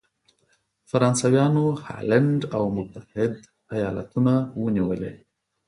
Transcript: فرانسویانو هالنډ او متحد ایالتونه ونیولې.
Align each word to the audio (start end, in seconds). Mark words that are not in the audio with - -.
فرانسویانو 0.89 1.65
هالنډ 1.85 2.41
او 2.55 2.63
متحد 2.75 3.33
ایالتونه 3.75 4.33
ونیولې. 4.61 5.13